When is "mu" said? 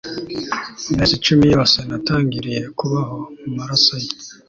0.87-0.93, 3.41-3.49